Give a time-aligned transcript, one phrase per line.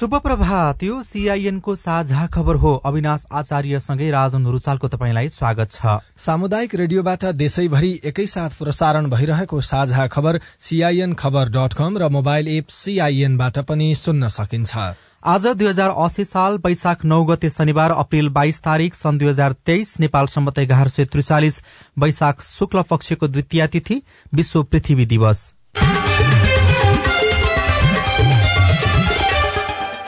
[0.00, 6.74] शुभ प्रभात यो सीआईएनको साझा खबर हो। अविनाश आचार्यसँगै राजन रुचालको तपाईँलाई स्वागत छ। सामुदायिक
[6.74, 13.58] रेडियोबाट देशैभरि एकैसाथ प्रसारण भइरहेको साझा खबर सीआईएन खबर डट कम र मोबाइल एप सीआईएनबाट
[13.68, 14.72] पनि सुन्न सकिन्छ।
[15.26, 19.52] आज दुई हजार अस्सी साल वैशाख नौ गते शनिबार अप्रेल बाइस तारीक सन् दुई हजार
[19.66, 21.62] तेइस नेपाल सम्मत एघार सय त्रिचालिस
[21.98, 25.48] वैशाख शुक्ल पक्षको द्वितीय तिथि विश्व पृथ्वी दिवस।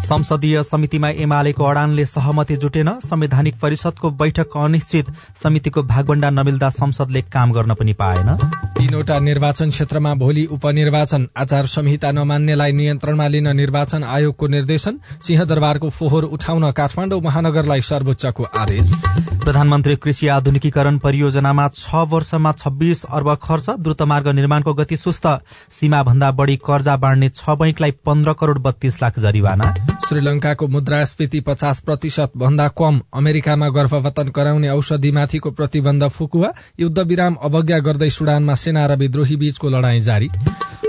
[0.00, 5.06] संसदीय समितिमा एमालेको अडानले सहमति जुटेन। संवैधानिक परिषदको बैठक अनिश्चित।
[5.42, 8.36] समितिको भागभण्डा नमिल्दा संसदले काम गर्न पनि पाएन।
[8.76, 16.24] तीनवटा निर्वाचन क्षेत्रमा भोलि उपनिर्वाचन आचार संहिता नमान्नेलाई नियन्त्रणमा लिन निर्वाचन आयोगको निर्देशन सिंहदरबारको फोहोर
[16.26, 18.92] उठाउन काठमाडौँ महानगरलाई सर्वोच्चको आदेश।
[19.44, 25.26] प्रधानमन्त्री कृषि आधुनिकीकरण परियोजनामा छ वर्षमा छब्बीस अर्ब खर्च द्रुतमार्ग निर्माणको गति सुस्त।
[25.70, 29.74] सीमा भन्दा बढ़ी कर्जा बाँड्ने छ बैंकलाई पन्ध्र करोड़ बत्तीस लाख जरिवाना।
[30.04, 37.78] श्रीलंकाको मुद्रास्फीति पचास प्रतिशत भन्दा कम अमेरिकामा गर्भवतन गराउने औषधिमाथिको प्रतिबन्ध फुकुवा युद्ध विराम अवज्ञा
[37.78, 40.28] गर्दै सुडानमा सेना र विद्रोही बीचको लड़ाई जारी।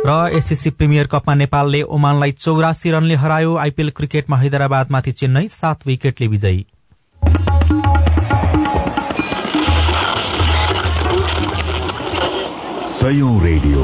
[0.05, 6.27] र एसएससी प्रिमियर कपमा नेपालले ओमानलाई चौरासी रनले हरायो। आइपीएल क्रिकेटमा हैदराबादमाथि चेन्नई सात विकेटले
[6.27, 6.65] विजयी।
[12.97, 13.83] सयौं रेडियो।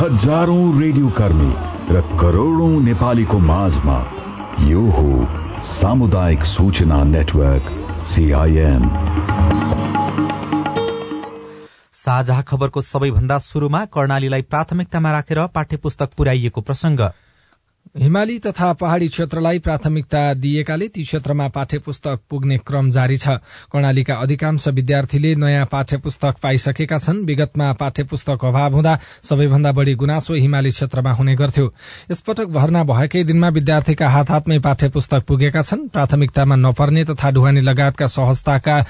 [0.00, 3.96] हजारौं रेडियो कर्मी। र करोड़ौं नेपालीको माझमा
[4.64, 5.08] यो हो
[5.64, 7.66] सामुदायिक सूचना नेटवर्क
[8.06, 8.82] सीआईएन
[11.92, 17.00] साझा खबरको सबैभन्दा शुरूमा कर्णालीलाई प्राथमिकतामा राखेर पाठ्य पुस्तक पुर्याइएको प्रसंग।
[17.94, 23.38] हिमाली तथा पहाड़ी क्षेत्रलाई प्राथमिकता दिएकाले ती क्षेत्रमा पाठ्य पुस्तक पुग्ने क्रम जारी छ।
[23.70, 29.94] कर्णालीका अधिकांश विद्यार्थीले नयाँ पाठ्य पुस्तक पाइसकेका छन्। विगतमा पाठ्य पुस्तक अभाव हुँदा सबैभन्दा बढ़ी
[29.94, 31.72] गुनासो हिमाली क्षेत्रमा हुने गर्थ्यो।
[32.10, 37.60] यसपटक भर्ना भएकै दिनमा विद्यार्थीका हात हातमै पाठ्य पुस्तक पुगेका छन्। प्राथमिकतामा नपर्ने तथा ढुवानी
[37.60, 38.84] लगायतका सहजताका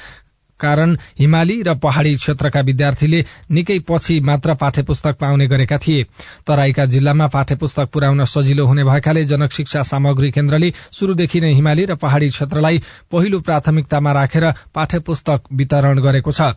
[0.61, 6.05] कारण हिमाली र पहाड़ी क्षेत्रका विद्यार्थीले निकै पछि मात्र पाठ्य पुस्तक पाउने गरेका थिए।
[6.47, 11.85] तराईका जिल्लामा पाठ्य पुस्तक पुर्याउन सजिलो हुने भएकाले जनक शिक्षा सामग्री केन्द्रले शुरूदेखि नै हिमाली
[11.85, 12.83] र पहाड़ी क्षेत्रलाई
[13.13, 16.55] पहिलो प्राथमिकतामा राखेर पाठ्य पुस्तक वितरण गरेको छ।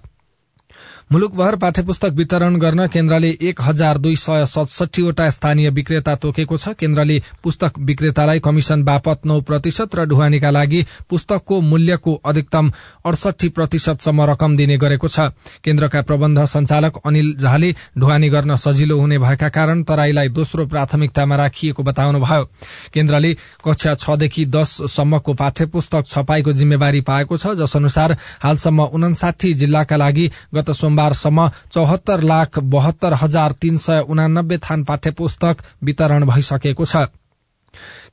[1.12, 6.69] मुलुकभर पाठ्य पुस्तक वितरण गर्न केन्द्रले एक हजार दुई सय सतसठीवटा स्थानीय विक्रेता तोकेको छ।
[6.79, 12.72] केन्द्रले पुस्तक विक्रेतालाई कमिशन बापत नौ प्रतिशत र ढुवानीका लागि पुस्तकको मूल्यको अधिकतम
[13.06, 15.31] अडसठी प्रतिशतसम्म रकम दिने गरेको छ।
[15.63, 21.84] केन्द्रका प्रबन्ध संचालक अनिल झाले ढुवानी गर्न सजिलो हुने भएका कारण तराईलाई दोस्रो प्राथमिकतामा राखिएको
[21.84, 22.44] बताउनुभयो।
[22.94, 29.95] केन्द्रले कक्षा छदेखि दससम्मको पाठ्य पुस्तक छपाईको जिम्मेवारी पाएको छ। जस अनुसार हालसम्म उनासाठी जिल्लाका
[29.95, 36.85] लागि गत सोमबारसम्म चौहत्तर लाख बहत्तर हजार तीन सय उनानब्बे थान पाठ्य पुस्तक वितरण भइसकेको
[36.85, 37.05] छ।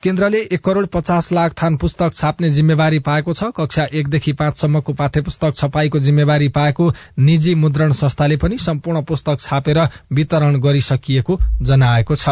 [0.03, 5.23] केन्द्रले एक करोड़ पचास लाख थान पुस्तक छाप्ने जिम्मेवारी पाएको छ। कक्षा एकदेखि पाँचसम्मको पाठ्य
[5.23, 9.81] पुस्तक छपाईको जिम्मेवारी पाएको निजी मुद्रण संस्थाले पनि सम्पूर्ण पुस्तक छापेर
[10.13, 12.29] वितरण गरिसकिएको जनाएको छ।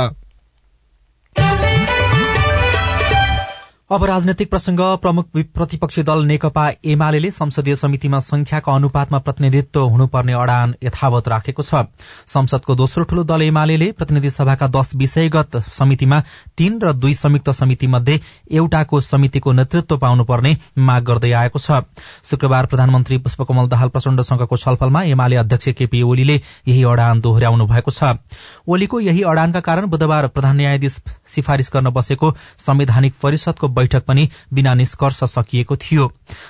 [3.93, 6.63] अब राजनैतिक प्रसंग प्रमुख प्रतिपक्षी दल नेकपा
[6.93, 11.83] एमाले संसदीय समितिमा संख्याको अनुपातमा प्रतिनिधित्व हुनुपर्ने अडान यथावत राखेको छ।
[12.27, 16.21] संसदको दोस्रो ठूलो दल एमाले प्रतिनिधि सभाका दश विषयगत समितिमा
[16.57, 21.85] तीन र दुई संयुक्त समिति मध्ये एउटाको समितिको नेतृत्व पाउनुपर्ने माग गर्दै आएको छ।
[22.25, 28.17] शुक्रबार प्रधानमन्त्री पुष्पकमल दाहाल प्रचण्डसँगको छलफलमा एमाले अध्यक्ष केपी ओलीले यही अडान दोहोर्याउनु भएको छ।
[28.65, 30.99] ओलीको यही अडानका कारण बुधबार प्रधान न्यायाधीश
[31.37, 36.07] सिफारिश गर्न बसेको संवैधानिक परिषदको बैठक पनि बिना निष्कर्ष सकिएको थियो।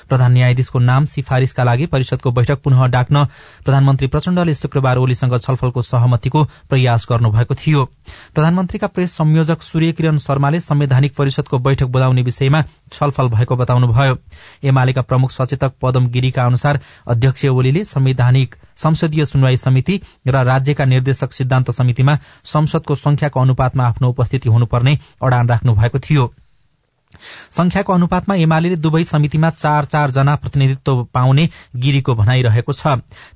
[0.09, 3.25] प्रधान न्यायाधीशको नाम सिफारिशका लागि परिषदको बैठक पुनः डाक्न
[3.65, 7.85] प्रधानमन्त्री प्रचण्डले शुक्रबार ओलीसँग छलफलको सहमतिको प्रयास गर्नुभएको थियो।
[8.35, 12.63] प्रधानमन्त्रीका प्रेस संयोजक सूर्य किरण शर्माले संवैधानिक परिषदको बैठक बोलाउने विषयमा
[12.93, 14.19] छलफल भएको बताउनुभयो।
[14.65, 21.33] एमालेका प्रमुख सचेतक पदम गिरीका अनुसार अध्यक्ष ओलीले संवैधानिक संसदीय सुनवाई समिति र राज्यका निर्देशक
[21.33, 26.33] सिद्धान्त समितिमा संसदको संख्याको अनुपातमा आफ्नो उपस्थिति हुनुपर्ने अडान राख्नु भएको थियो।
[27.51, 32.87] संख्याको अनुपातमा एमाले दुवै समितिमा चार चार जना प्रतिनिधित्व पाउने गिरीको भनाइरहेको छ।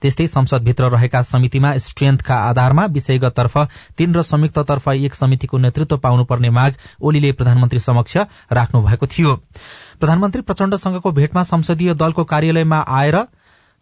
[0.02, 3.58] त्यस्तै संसदभित्र रहेका समितिमा स्ट्रेन्थका आधारमा विषयगतर्फ
[3.98, 8.16] तीन र संयुक्ततर्फ एक समितिको नेतृत्व पाउनुपर्ने माग ओलीले प्रधानमन्त्री समक्ष
[8.52, 9.34] राख्नु भएको थियो।
[10.00, 13.16] प्रधानमन्त्री प्रचण्डसँगको भेटमा संसदीय दलको कार्यालयमा आएर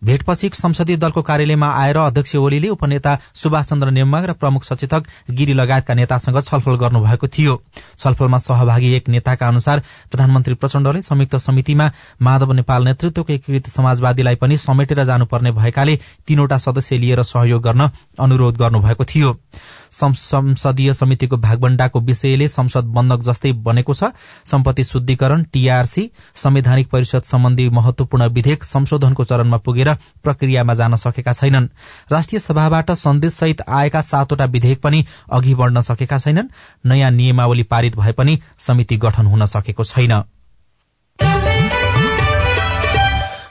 [0.02, 5.52] भेटपछि संसदीय दलको कार्यालयमा आएर अध्यक्ष ओलीले उपनेता सुभाष चन्द्र नेम्बाङ र प्रमुख सचेतक गिरी
[5.52, 7.54] लगायतका नेतासँग छलफल गर्नुभएको थियो।
[7.98, 11.90] छलफलमा सहभागी एक नेताका अनुसार प्रधानमन्त्री प्रचण्डले संयुक्त समितिमा
[12.22, 17.90] माधव नेपाल नेतृत्वको एकीकृत समाजवादीलाई पनि समेटेर जानुपर्ने भएकाले तीनवटा सदस्य लिएर सहयोग गर्न
[18.20, 19.36] अनुरोध गर्नुभएको थियो।
[19.94, 24.10] संसदीय समितिको भागबण्डाको विषयले संसद बन्धक जस्तै बनेको छ।
[24.44, 29.94] सम्पत्ति शुद्धिकरण टीआरसी संवैधानिक परिषद सम्बन्धी महत्वपूर्ण विधेयक संशोधनको चरणमा पुगेर
[30.24, 31.68] प्रक्रियामा जान सकेका छैनन्।
[32.12, 36.48] राष्ट्रिय सभाबाट सन्देशसहित आएका सातवटा विधेयक पनि अघि बढ़न सकेका छैनन्।
[36.86, 40.22] नयाँ नियमावली पारित भए पनि समिति गठन हुन सकेको छैन।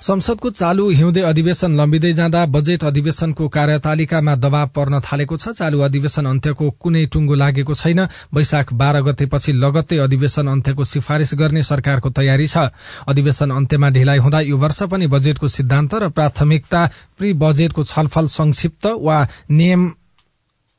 [0.03, 6.25] संसदको चालू हिउँदे अधिवेशन लम्बिँदै जाँदा बजेट अधिवेशनको कार्यतालिकामा दबाव पर्न थालेको छ। चालू अधिवेशन
[6.27, 8.00] अन्त्यको कुनै टुंगो लागेको छैन।
[8.35, 12.67] वैशाख बाह्र गतेपछि लगत्तै अधिवेशन अन्त्यको सिफारिश गर्ने सरकारको तयारी छ।
[13.07, 16.85] अधिवेशन अन्त्यमा ढिलाइ हुँदा यो वर्ष पनि बजेटको सिद्धान्त र प्राथमिकता
[17.17, 19.91] प्री बजेटको छलफल संक्षिप्त वा नियम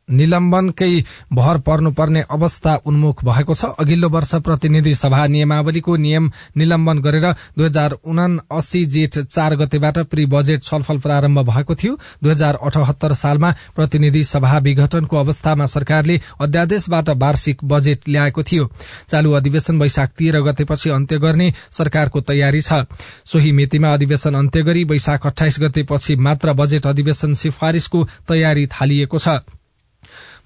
[0.09, 0.93] निलम्बनकै
[1.33, 7.27] भर पर्नुपर्ने अवस्था उन्मुख भएको छ। अघिल्लो वर्ष प्रतिनिधि सभा नियमावलीको नियम निलम्बन गरेर
[7.59, 13.15] दुई हजार उनासी जेठ चार गतेबाट प्री बजेट छलफल प्रारम्भ भएको थियो। दुई हजार अठहत्तर
[13.15, 18.71] सालमा प्रतिनिधि सभा विघटनको अवस्थामा सरकारले अध्यादेशबाट वार्षिक बजेट ल्याएको थियो।
[19.11, 22.85] चालू अधिवेशन वैशाख तेह्र गतेपछि अन्त्य गर्ने सरकारको तयारी छ।
[23.25, 29.29] सोही मितिमा अधिवेशन अन्त्य गरी वैशाख अठाइस गतेपछि मात्र बजेट अधिवेशन सिफारिशको तयारी थालिएको छ।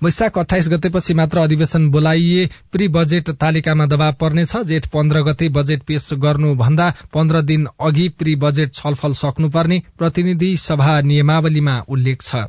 [0.02, 5.82] वैशाख अठाइस गतेपछि मात्र अधिवेशन बोलाइए। प्री बजेट तालिकामा दबाव पर्नेछ। जेठ पन्ध्र गते बजेट
[5.82, 12.46] पेश गर्नुभन्दा पन्ध्र दिन अघि प्री बजेट छलफल सक्नुपर्ने प्रतिनिधि सभा नियमावलीमा उल्लेख छ।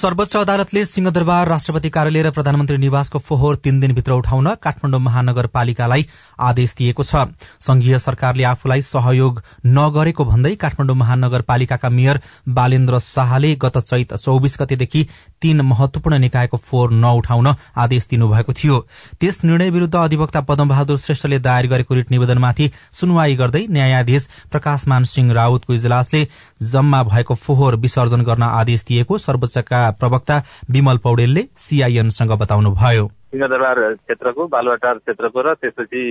[0.00, 6.06] सर्वोच्च अदालतले सिंहदरबार राष्ट्रपति कार्यालय र प्रधानमन्त्री निवासको फोहोर तीन दिनभित्र उठाउन काठमाडौँ महानगरपालिकालाई
[6.40, 7.28] आदेश दिएको छ।
[7.60, 15.06] संघीय सरकारले आफूलाई सहयोग नगरेको भन्दै काठमाडौँ महानगरपालिकाका मेयर बालेन्द्र शाहले गत चैत चौविस गतेदेखि
[15.42, 18.80] तीन महत्वपूर्ण निकायको फोहोर नउठाउन आदेश दिनुभएको थियो।
[19.20, 25.32] त्यस निर्णय विरूद्ध अधिवक्ता पदमबहादुर श्रेष्ठले दायर गरेको रिट निवेदनमाथि सुनवाई गर्दै न्यायाधीश प्रकाशमान सिंह
[25.34, 26.26] राउतको इजलासले
[26.72, 34.46] जम्मा भएको फोहोर विसर्जन गर्न आदेश दिएको सर्वोच्चका प्रवक्ता विमल पौडेलले सीआईएनसँग बताउनुभयो। सिंहदरबार क्षेत्रको
[34.46, 36.02] बालुवाटार क्षेत्रको र त्यसपछि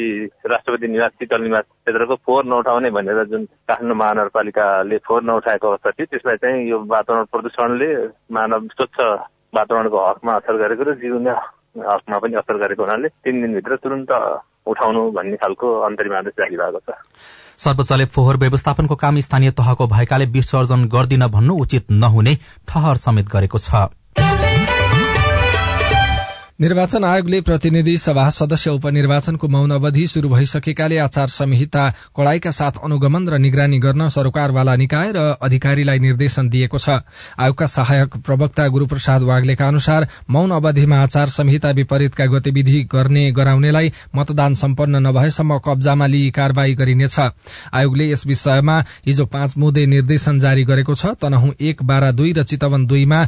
[0.48, 6.06] राष्ट्रपति निवास शीतल निवास क्षेत्रको फोहोर नउठाउने भनेर जुन काठमाडौँ महानगरपालिकाले फोहोर नउठाएको अवस्था थियो
[6.12, 7.90] त्यसलाई चाहिँ यो वातावरण प्रदूषणले
[8.32, 8.98] मानव स्वच्छ
[9.56, 14.12] वातावरणको हकमा असर गरेको र जीवन हकमा पनि असर गरेको हुनाले तीन दिनभित्र तुरन्त
[14.70, 16.98] उठाउनु भन्ने खालको अन्तरिम जारी भएको छ।
[17.60, 22.36] सर्वोच्चले फोहोर व्यवस्थापनको काम स्थानीय तहको भएकाले विसर्जन गर्दिन भन्नु उचित नहुने
[22.68, 24.49] ठहर समेत गरेको छ।
[26.60, 33.28] निर्वाचन आयोगले प्रतिनिधि सभा सदस्य उपनिर्वाचनको मौन अवधि शुरू भइसकेकाले आचार संहिता कड़ाईका साथ अनुगमन
[33.30, 37.00] र निगरानी गर्न सरकारवाला निकाय र अधिकारीलाई निर्देशन दिएको छ।
[37.40, 44.56] आयोगका सहायक प्रवक्ता गुरूप्रसाद वाग्लेका अनुसार मौन अवधिमा आचार संहिता विपरीतका गतिविधि गर्ने गराउनेलाई मतदान
[44.60, 47.20] सम्पन्न नभएसम्म कब्जामा लिई कार्यवाही गरिनेछ।
[47.72, 52.44] आयोगले यस विषयमा हिजो पाँच मुदे निर्देशन जारी गरेको छ। तनहु एक बाह्र दुई र
[52.44, 53.24] चितवन दुईमा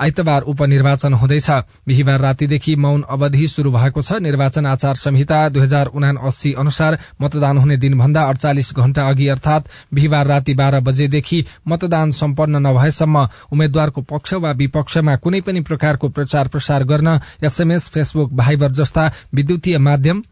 [0.00, 1.50] आइतबार उपनिर्वाचन हुँदैछ।
[1.86, 6.98] बिहिबार रातीदेखि मौन अवधि शुरू भएको छ। निर्वाचन आचार संहिता दुई हजार उना अस्सी अनुसार
[7.22, 14.02] मतदान हुने दिनभन्दा अड़चालिस घण्टा अघि अर्थात बिहिबार राति बाह्र बजेदेखि मतदान सम्पन्न नभएसम्म उम्मेद्वारको
[14.10, 20.22] पक्ष वा विपक्षमा कुनै पनि प्रकारको प्रचार प्रसार गर्न एसएमएस फेसबुक भाइबर जस्ता विद्युतीय माध्यम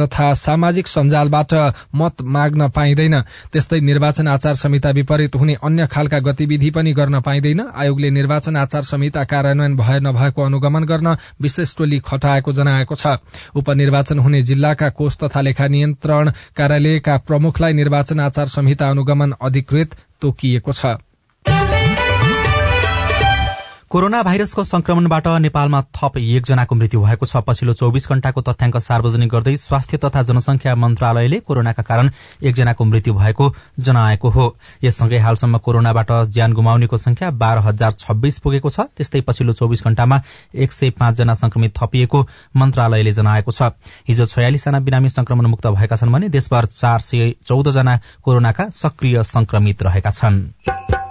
[0.00, 1.54] तथा सामाजिक सञ्जालबाट
[1.94, 3.20] मत माग्न पाइँदैन।
[3.52, 8.82] त्यस्तै निर्वाचन आचार संहिता विपरीत हुने अन्य खालका गतिविधि पनि गर्न पाइँदैन। आयोगले निर्वाचन आचार
[8.82, 13.16] संहिता कार्यान्वयन भए नभएको अनुगमन गर्न विशेष टोली खटाएको जनाएको छ।
[13.56, 20.72] उपनिर्वाचन हुने जिल्लाका कोष तथा लेखा नियन्त्रण कार्यालयका प्रमुखलाई निर्वाचन आचार संहिता अनुगमन अधिकृत तोकिएको
[20.72, 20.86] छ।
[23.96, 29.56] कोरोना भाइरसको संक्रमणबाट नेपालमा थप एकजनाको मृत्यु भएको छ। पछिल्लो चौविस घण्टाको तथ्याङ्क सार्वजनिक गर्दै
[29.56, 32.10] स्वास्थ्य तथा जनसंख्या मन्त्रालयले कोरोनाका कारण
[32.44, 33.46] एकजनाको मृत्यु भएको
[33.80, 34.44] जनाएको हो।
[34.84, 40.20] यससँगै हालसम्म कोरोनाबाट ज्यान गुमाउनेको संख्या बाह्र हजार छब्बीस पुगेको छ। त्यस्तै पछिल्लो चौविस घण्टामा
[40.52, 42.20] एक सय पाँचजना संक्रमित थपिएको
[42.52, 43.72] मन्त्रालयले जनाएको छ।
[44.04, 49.82] हिजो छयालिसजना बिरामी संक्रमण मुक्त भएका छन् भने देशभर चार सय चौधजना कोरोनाका सक्रिय संक्रमित
[49.82, 51.05] रहेका छनृ।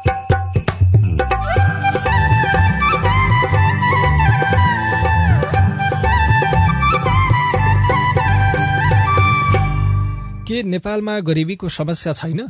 [10.56, 12.48] के नेपालमा गरिबीको समस्या छैन?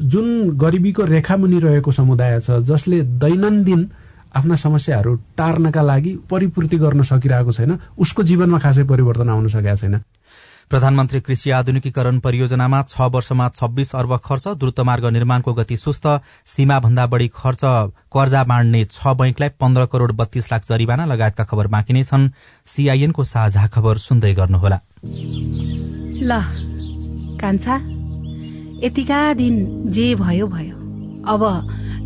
[0.00, 3.80] जुन गरिबीको रेखामुनि रहेको समुदाय छ जसले दैनन्दिन
[4.36, 10.00] आफ्ना समस्याहरू टार्नका लागि परिपूर्ति गर्न सकिरहेको छैन उसको जीवनमा खासै परिवर्तन आउन सकेका छैन।
[10.70, 16.06] प्रधानमन्त्री कृषि आधुनिकीकरण परियोजनामा छ वर्षमा छब्बीस अर्ब खर्च द्रुतमार्ग निर्माणको गति सुस्त
[16.46, 17.62] सीमा भन्दा बढ़ी खर्च
[18.12, 22.30] कर्जा बाँड्ने छ बैंकलाई पन्ध्र करोड़ बत्तीस लाख जरिवाना लगायतका खबर बाँकी नै छन्।
[22.66, 24.80] सीआईएनको साझा खबर सुन्दै गर्नुहोला।
[26.20, 26.32] ल
[27.40, 27.74] कान्छा
[28.84, 29.54] यतिका दिन
[29.90, 30.76] जे भयो भयो।
[31.24, 31.42] अब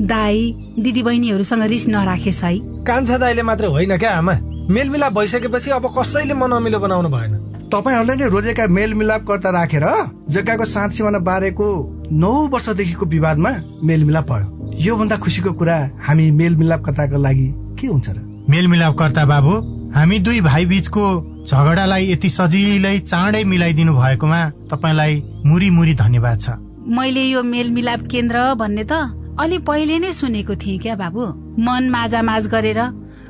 [0.02, 4.34] दाई दिदी बहिनीहरूसँग रिस नराखेस् है कान्छा दाईले मात्र होइन क्या आमा?
[4.70, 7.32] मेलमिलाप भइसकेपछि अब कसैले मन अमिलो बनाउनु भएन।
[7.72, 9.86] तपाईँहरूले नै रोजेका मेलमिलापकर्ता राखेर
[10.30, 11.66] जग्गाको साँच सिमाना बारेको
[12.12, 13.50] नौ वर्षदेखिको विवादमा
[13.84, 17.46] मेलमिलाप भयो। योभन्दा खुसीको कुरा हामी मेलमिलापकर्ताको लागि
[17.80, 18.18] के हुन्छ र?
[18.48, 19.52] मेलमिलापकर्ता बाबु
[19.94, 21.04] हामी दुई भाइ बीचको
[21.46, 25.12] झगडालाई यति सजिलै चाँडै मिलाइदिनु भएकोमा तपाईँलाई
[25.44, 26.48] मुरी मुरी धन्यवाद छ।
[26.96, 28.92] मैले यो मेलमिलाप केन्द्र भन्ने त
[29.40, 31.24] अलि पहिले नै सुनेको थिएँ क्या बाबु?
[31.58, 32.80] मन माझा माझ गरेर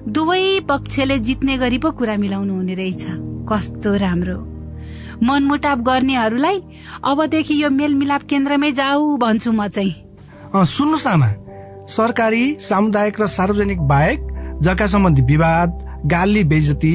[0.09, 3.05] दुवै पक्षले जित्ने गरी पो कुरा मिलाउनु हुने रहेछ।
[3.47, 4.38] कस्तो राम्रो।
[5.23, 6.59] मनमुटाप गर्नेहरूलाई
[7.05, 9.95] अबदेखि यो मेलमिलाप केन्द्रमै जाऊ भन्छु म चाहिँ।
[10.55, 11.31] सुन्नुहोस् आमा।
[11.87, 14.19] सरकारी सामुदायिक र सार्वजनिक बाहेक
[14.62, 15.69] जग्गा सम्बन्धी विवाद
[16.07, 16.95] गाली बेजती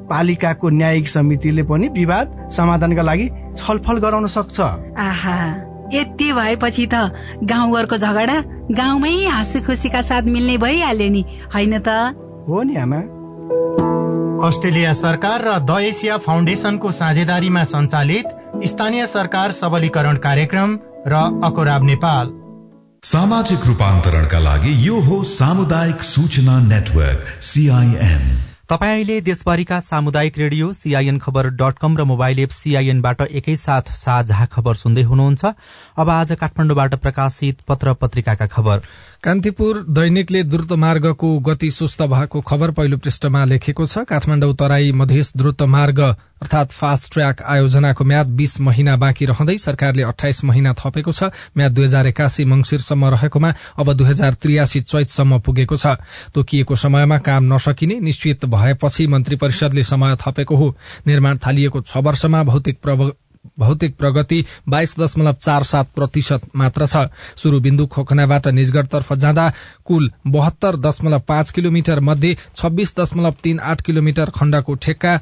[0.11, 4.59] पालिकाको न्यायिक समितिले पनि विवाद समाधानका लागि छलफल गराउन सक्छ।
[4.99, 5.37] आहा
[5.93, 6.95] यति भएपछि त
[7.43, 8.37] गाउँघरको झगडा
[8.71, 11.23] गाउँमै हाँसु खुसीका साथ मिल्ने भइहाल्यो नि
[11.55, 11.89] होइन त?
[12.47, 13.01] हो नि आमा।
[14.41, 18.27] अस्ट्रेलिया सरकार र द एसिया फाउन्डेसनको साझेदारीमा सञ्चालित
[18.65, 20.77] स्थानीय सरकार सबलीकरण कार्यक्रम
[21.07, 21.13] र
[21.43, 22.31] अकोराब नेपाल।
[23.03, 31.17] सामाजिक रूपान्तरणका लागि यो हो सामुदायिक सूचना नेटवर्क सीआईएन तपाईँ अहिले देशभरिका सामुदायिक radio C I N
[31.19, 35.45] Khabar dot com र मोबाइल एप सीआईएनबाट एकैसाथ साझा खबर सुन्दै हुनुहुन्छ।
[35.99, 38.79] अब आज काठमाडौँबाट प्रकाशित पत्र पत्रिकाका खबर।
[39.23, 45.31] कान्तिपुर दैनिकले द्रुत मार्गको गति सुस्त भएको खबर पहिलो पृष्ठमा लेखेको छ। काठमाडौँ तराई मधेस
[45.37, 51.11] द्रुत मार्ग अर्थात फास्ट ट्र्याक आयोजनाको म्याद बीस महिना बाँकी रहँदै सरकारले अठाइस महिना थपेको
[51.13, 56.01] छ। म्याद दुई हजार एकासी मंगिरसम्म रहेकोमा अब दुई हजार त्रियासी चैतसम्म पुगेको छ।
[56.33, 60.75] तोकिएको समयमा काम नसकिने निश्चित भएपछि मन्त्री परिषदले समय थपेको हो।
[61.07, 62.81] निर्माण थालिएको छ वर्षमा भौतिक
[63.59, 67.07] भौतिक प्रगति बाइस दशमलव चार सात प्रतिशत मात्र छ।
[67.37, 69.51] शुरू बिन्दु खोकनाबाट निजगढ़तर्फ जाँदा
[69.85, 75.19] कुल बहत्तर दशमलव पाँच किलोमिटर मध्ये छब्बीस दशमलव तीन आठ किलोमिटर खण्डको ठेक्का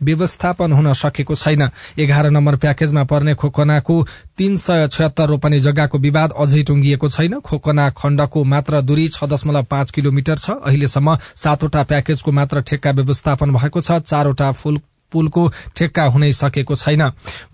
[0.00, 1.62] व्यवस्थापन हुन सकेको छैन।
[1.98, 3.96] एघार नम्बर प्याकेजमा पर्ने खोकनाको
[4.38, 9.64] तीन सय छयत्तर रोपनी जग्गाको विवाद अझै टुंगिएको छैन। खोकना खण्डको मात्र दूरी छ दशमलव
[9.64, 14.80] पाँच किलोमिटर छ। अहिलेसम्म सातवटा प्याकेजको मात्र ठेक्का व्यवस्थापन भएको छ। चारवटा फूल
[15.12, 17.02] पुलको ठेक्का हुनै सकेको छैन।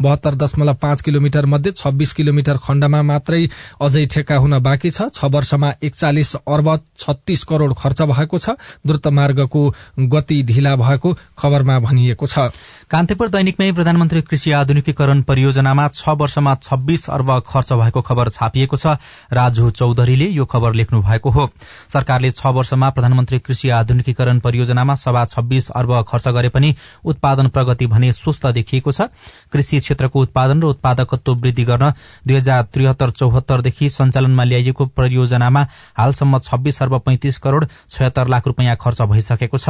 [0.01, 3.47] बहत्तर दशमलव पाँच किलोमिटर मध्ये छब्बीस किलोमिटर खण्डमा मात्रै
[3.81, 6.69] अझै ठेक्का हुन बाँकी छ। छ वर्षमा एकचालिस अर्ब
[6.99, 8.57] छत्तीस करोड़ खर्च भएको छ।
[8.87, 9.63] द्रुत मार्गको
[10.09, 12.51] गति ढिला भएको खबरमा भनिएको छ।
[12.91, 18.97] कान्तिपुर दैनिकमै प्रधानमन्त्री कृषि आधुनिकीकरण परियोजनामा छ वर्षमा छब्बीस अर्ब खर्च भएको खबर छापिएको छ।
[19.33, 21.49] राजु चौधरीले यो खबर लेख्नु भएको हो।
[21.93, 27.87] सरकारले छ वर्षमा प्रधानमन्त्री कृषि आधुनिकीकरण परियोजनामा सभा छब्बीस अर्ब खर्च गरे पनि उत्पादन प्रगति
[27.87, 29.09] भने सुस्त देखिएको छ।
[29.53, 31.93] कृषि क्षेत्रको उत्पादन र उत्पादकत्व वृद्धि गर्न
[32.27, 35.67] दुई हजार त्रिहत्तर चौहत्तरदेखि सञ्चालनमा ल्याइएको परियोजनामा
[35.99, 39.69] हालसम्म छब्बीस अर्ब पैंतिस करोड़ छयत्तर लाख रूपियाँ खर्च भइसकेको छ।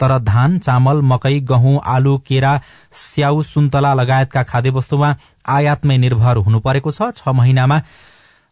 [0.00, 2.60] तर धान चामल मकै गहुँ आलु केरा
[2.92, 5.14] स्याउ सुन्तला लगायतका खाद्य वस्तुमा
[5.48, 7.80] आयातमै निर्भर हुनु परेको छ महिनामा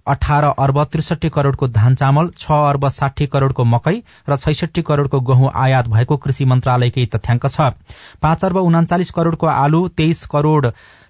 [0.06, 3.96] अठार अर्ब त्रिसठी करोड़को धान चामल छ अर्ब साठी करोड़को मकै
[4.28, 7.60] र छैसठी करोड़को गहुँ आयात भएको कृषि मन्त्रालयकै तथ्याङ्क छ।
[8.22, 10.66] पाँच अर्ब उनाचालिस करोड़को आलु तेइस करोड़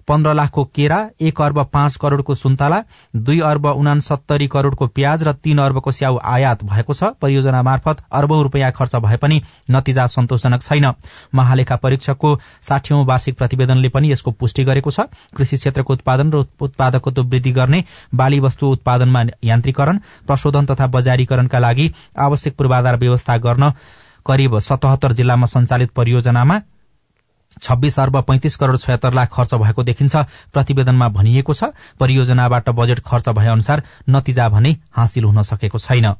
[0.07, 2.81] पन्ध्र लाखको केरा एक अर्ब पाँच करोड़को सुन्तला
[3.13, 8.41] दुई अर्ब उनासत्तरी करोड़को प्याज र तीन अर्बको स्याउ आयात भएको छ। परियोजना मार्फत अर्बौं
[8.43, 10.91] रूपियाँ खर्च भए पनि नतिजा सन्तोषजनक छैन।
[11.35, 17.23] महालेखा परीक्षकको साठीौं वार्षिक प्रतिवेदनले पनि यसको पुष्टि गरेको छ। कृषि क्षेत्रको उत्पादन र उत्पादकत्व
[17.23, 17.83] वृद्धि गर्ने
[18.15, 23.71] बाली वस्तु उत्पादनमा यान्त्रिकरण प्रशोधन तथा बजारीकरणका लागि आवश्यक पूर्वाधार व्यवस्था गर्न
[24.25, 26.59] करिब सतहत्तर जिल्लामा सञ्चालित परियोजनामा
[27.61, 30.15] छब्बीस अर्ब पैंतिस करोड़ छयत्तर लाख खर्च भएको देखिन्छ।
[30.53, 31.63] प्रतिवेदनमा भनिएको छ
[31.99, 36.13] परियोजनाबाट बजेट खर्च भए अनुसार नतिजा भने हासिल हुन सकेको छैन।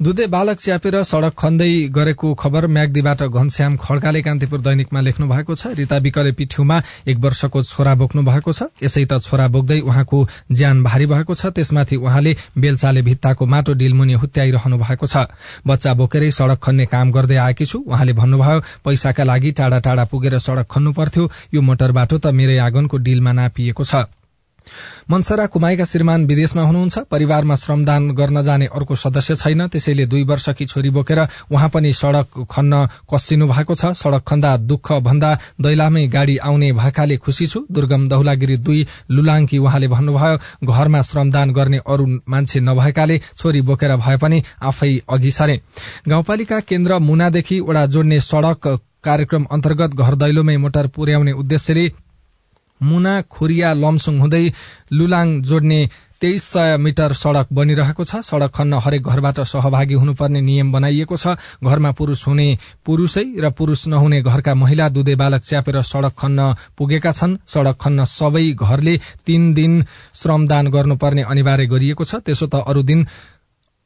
[0.00, 5.74] दुधे बालक च्यापेर सड़क खन्दै गरेको खबर म्याग्दीबाट घनश्याम खड्काले कान्तिपुर दैनिकमा लेख्नु भएको छ।
[5.74, 6.76] रीता विकले पिठ्यूमा
[7.10, 10.18] एक वर्षको छोरा बोक्नु भएको छ। यसै त छोरा बोक्दै उहाँको
[10.54, 15.26] ज्यान भारी भएको छ। त्यसमाथि उहाँले बेलचाले भित्ताको माटो डिलमुनि हुत्याइरहनु भएको छ।
[15.66, 20.38] बच्चा बोकेरै सड़क खन्ने काम गर्दै आएकी छु। उहाँले भन्नुभयो पैसाका लागि टाढा टाढा पुगेर
[20.38, 24.06] सड़क खन्नु पर्थ्यो। यो मोटर बाटो त मेरै आँगनको डिलमा नापिएको छ।
[25.10, 30.66] मनसरा कुमाईका श्रीमान विदेशमा हुनुहुन्छ परिवारमा श्रमदान गर्न जाने अर्को सदस्य छैन त्यसैले दुई वर्षकी
[30.66, 31.20] छोरी बोकेर
[31.50, 37.16] उहाँ पनि सड़क खन्न कसिनु भएको छ। सड़क खन्दा दुःख भन्दा दैलामै गाड़ी आउने भएकाले
[37.18, 43.60] खुशी छु। दुर्गम दहुलागिरी दुई लुलाङकी उहाँले भन्नुभयो घरमा श्रमदान गर्ने अरू मान्छे नभएकाले छोरी
[43.62, 45.60] बोकेर भए पनि आफै अघि सरे।
[46.08, 48.66] गाउँपालिका केन्द्र मुनादेखि वडा जोड्ने सड़क
[49.04, 51.86] कार्यक्रम अन्तर्गत घर दैलोमै मोटर पुर्याउने उद्देश्यले
[52.80, 54.44] मुना खोरिया लमसुङ हुँदै
[54.92, 55.80] लुलाङ जोड्ने
[56.20, 61.38] तेइस सय मिटर सड़क बनिरहेको छ। सड़क खन्न हरेक घरबाट सहभागी हुनुपर्ने नियम बनाइएको छ।
[61.62, 62.48] घरमा पुरूष हुने
[62.82, 68.04] पुरूषै र पुरूष नहुने घरका महिला दुधे बालक च्यापेर सड़क खन्न पुगेका छन्। सड़क खन्न
[68.04, 69.82] सबै घरले तीन दिन
[70.14, 73.06] श्रमदान गर्नुपर्ने अनिवार्य गरिएको छ। त्यसो त अरू दिन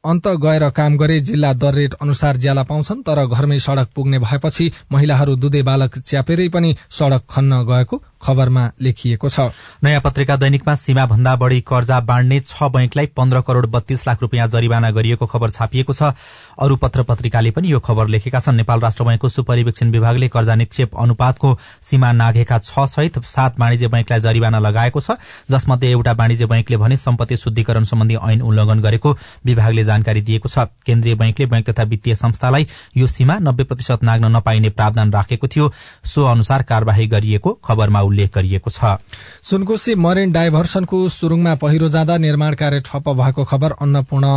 [0.03, 4.71] अन्त गएर काम गरे जिल्ला दर रेट अनुसार ज्याला पाउँछन् तर घरमै सड़क पुग्ने भएपछि
[4.91, 9.51] महिलाहरू दुधे बालक च्यापेरै पनि सड़क खन्न गएको खबरमा लेखिएको छ।
[9.83, 14.47] नयाँ पत्रिका दैनिकमा सीमा भन्दा बढ़ी कर्जा बाँड्ने छ बैंकलाई पन्ध्र करोड़ बत्तीस लाख रूपियाँ
[14.47, 16.13] जरिवाना गरिएको खबर छापिएको छ।
[16.57, 20.95] अरू पत्र पत्रिकाले पनि यो खबर लेखेका छन्। नेपाल राष्ट्र बैंकको सुपरिवेक्षण विभागले कर्जा निक्षेप
[20.95, 25.17] अनुपातको सीमा नाघेका छ सहित सात वाणिज्य बैंकलाई जरिवाना लगाएको छ
[25.51, 30.67] जसमध्ये एउटा वाणिज्य बैंकले भने सम्पत्ति शुद्धिकरण सम्बन्धी ऐन उल्लंघन गरेको विभागले जानकारी दिएको छ।
[30.85, 35.71] केन्द्रीय बैंकले बैंक तथा वित्तीय संस्थालाई यो सीमा नब्बे प्रतिशत नाग्न नपाइने प्रावधान राखेको थियो।
[36.05, 39.01] सो अनुसार कार्यवाही गरिएको खबरमा उल्लेख गरिएको छ।
[39.41, 44.27] सुनकोशी मरेन डाइभर्सनको सुरुङमा पहिरो जाँदा निर्माण कार्य ठप्प भएको खबर अन्नपूर्ण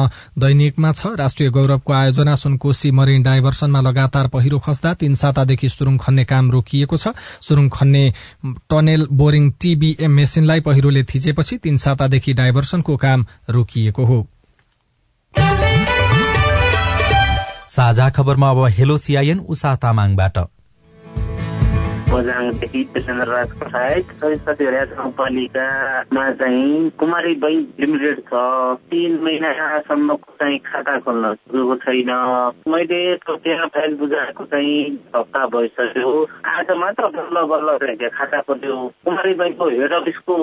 [0.41, 6.25] दैनिकमा छ। राष्ट्रिय गौरवको आयोजना सुनकोशी मरेन डाइभर्सनमा लगातार पहिरो खस्दा तीन सातादेखि सुरुङ खन्ने
[6.25, 7.13] काम रोकिएको छ।
[7.45, 8.05] सुरुङ खन्ने
[8.71, 14.19] टनेल बोरिङ टीबीएम मेसिनलाई पहिरोले थिचेपछि तीन सातादेखि डाइभर्सनको काम रोकिएको हो।
[17.69, 20.39] साझा खबरमा अब हेलो सिआइएन उषा तामाङबाट।
[22.17, 28.43] बजाङदेखि चन्द्र राज पठायत सरिस्वती गाउँपालिकामा चाहिँ कुमारी बैङ्क लिमिटेड छ
[28.89, 32.11] तिन महिनासम्मको चाहिँ खाता खोल्न सकेको छैन
[32.69, 34.81] मैले त्यहाँ फाइल बुझाएको चाहिँ
[35.17, 36.11] हप्ता भइसक्यो
[36.49, 40.37] आज मात्र बल्ल बल्ल चाहिँ खाता खोल्यो कुमारी बैङ्कको हेड अफिसको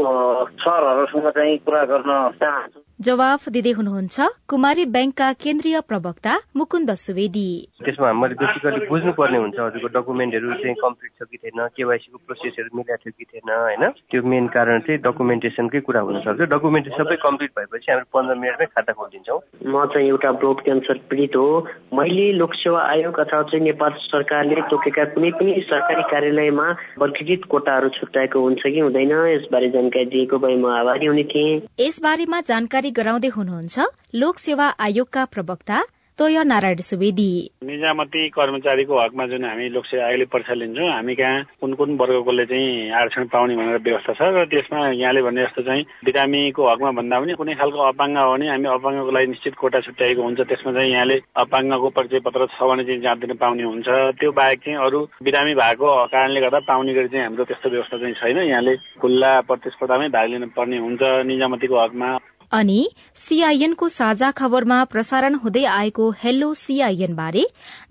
[0.60, 7.48] सरहरूसँग चाहिँ कुरा गर्न चाहन्छु जवाफ दिँदै हुनुहुन्छ कुमारी ब्याङ्कका केन्द्रीय प्रवक्ता मुकुन्द सुवेदी
[7.84, 13.10] त्यसमा मैले बेसिकली बुझ्नुपर्ने हुन्छ हजुरको डकुमेन्टहरू चाहिँ कम्प्लिट छ कि थिएन केवाइसीको प्रोसेसहरू मिलाएको
[13.10, 13.84] थियो कि थिएन होइन?
[14.12, 18.94] त्यो मेन कारण चाहिँ डकुमेन्टेसनकै कुरा हुनसक्छ डकुमेन्टेसन सबै कम्प्लिट भएपछि हामी पन्ध्र मिनटमै खाता
[18.94, 21.48] खोलिदिन्छौँ। म चाहिँ एउटा ब्लड क्यान्सर पीडित हो।
[21.94, 26.68] मैले लोकसेवा आयोग अथवा चाहिँ नेपाल सरकारले तोकेका कुनै पनि सरकारी कार्यालयमा
[27.00, 32.42] वर्गीकृत कोटाहरू छुट्याएको हुन्छ कि हुँदैन यसबारे जानकारी दिएको भए म आभारी हुने थिएँ। यसबारेमा
[32.42, 33.80] जानकारी गराउँदै हुनुहुन्छ
[34.16, 35.84] लोक सेवा आयोगका प्रवक्ता
[36.20, 37.32] तोय नारायण सुवेदी।
[37.66, 42.92] निजामती कर्मचारीको हकमा जुन हामी लोकसेवा आयोगले परीक्षा लिन्छौँ हामी कहाँ कुन कुन वर्गकोले चाहिँ
[42.94, 47.34] आरक्षण पाउने भनेर व्यवस्था छ र त्यसमा यहाँले भने जस्तो चाहिँ बिरामीको हकमा भन्दा पनि
[47.34, 51.18] कुनै खालको अपाङ्ग हो भने हामी अपाङ्गको लागि निश्चित कोटा छुट्याएको हुन्छ। त्यसमा चाहिँ यहाँले
[51.34, 53.88] अपाङ्गको परिचय पत्र छ भने चाहिँ जाँच दिन पाउने हुन्छ।
[54.22, 58.14] त्यो बाहेक चाहिँ अरू बिरामी भएको कारणले गर्दा पाउने गरी चाहिँ हाम्रो त्यस्तो व्यवस्था चाहिँ
[58.22, 62.10] छैन। यहाँले खुल्ला प्रतिस्पर्धामै भाग लिनु पर्ने हुन्छ। निजामतीको हकमा
[62.54, 62.82] अनि
[63.18, 67.44] सीआईएनको साझा खबरमा प्रसारण हुँदै आएको हेलो सीआईएन बारे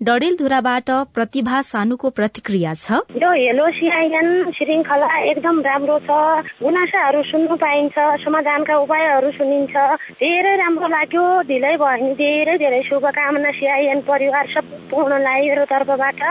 [0.07, 6.19] डडेलधुराबाट प्रतिभा सानुको प्रतिक्रिया छ। यो हेलो सीआईएन श्रृङ्खला एकदम राम्रो छ।
[6.63, 9.75] गुनासाहरू सुन्नु पाइन्छ समाधानका उपायहरू सुनिन्छ।
[10.23, 16.23] धेरै राम्रो लाग्यो। ढिलै भयो भने धेरै धेरै शुभकामना सीआईएन परिवार सम्पूर्णलाई मेरो तर्फबाट।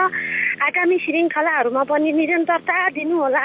[0.63, 3.45] आगामी श्रृङ्खलाहरूमा पनि निरन्तरता दिनुहोला।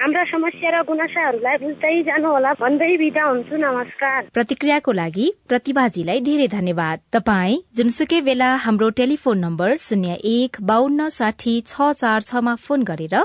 [0.00, 6.98] हाम्रा समस्या र गुनासाहरूलाई बुझ्दै जानुहोला भन्दै बिदा हुन्छु नमस्कार। प्रतिक्रियाको लागि प्रतिभाजीलाई धेरै धन्यवाद।
[7.14, 13.16] तपाई जुनसुकै बेला हाम्रो टेलिफोन नम्बर शून्य एक बान्न साठी छ चार छमा फोन गरेर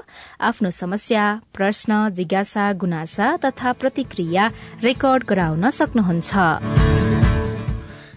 [0.45, 1.25] आफ्नो समस्या
[1.57, 4.49] प्रश्न जिज्ञासा गुनासा तथा प्रतिक्रिया
[4.85, 6.98] रेकर्ड गराउन सक्नुहुन्छ।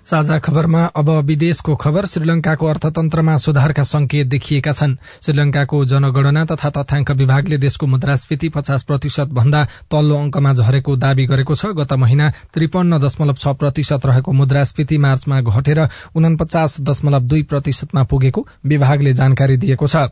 [0.07, 7.11] साझा खबरमा अब विदेशको खबर श्रीलंकाको अर्थतन्त्रमा सुधारका संकेत देखिएका छन्। श्रीलंकाको जनगणना तथा तथ्याङ्क
[7.11, 12.99] विभागले देशको मुद्रास्फीति पचास प्रतिशत भन्दा तल्लो अंकमा झरेको दावी गरेको छ। गत महिना त्रिपन्न
[12.99, 15.81] दशमलव छ प्रतिशत रहेको मुद्रास्फीति मार्चमा घटेर
[16.15, 20.11] उनपचास दशमलव दुई प्रतिशतमा पुगेको विभागले जानकारी दिएको छ।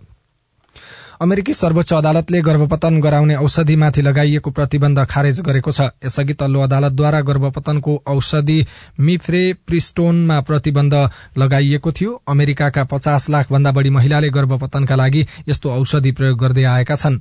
[1.20, 7.96] अमेरिकी सर्वोच्च अदालतले गर्भपतन गराउने औषधिमाथि लगाइएको प्रतिबन्ध खारेज गरेको छ। यसअघि तल्लो अदालतद्वारा गर्भपतनको
[8.08, 8.58] औषधि
[9.00, 10.94] मिफ्रे प्रिस्टोनमा प्रतिबन्ध
[11.38, 16.96] लगाइएको थियो। अमेरिकाका पचास लाख भन्दा बढ़ी महिलाले गर्भपतनका लागि यस्तो औषधि प्रयोग गर्दै आएका
[16.96, 17.20] छनृ।